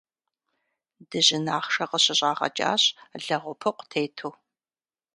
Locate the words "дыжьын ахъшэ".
1.09-1.85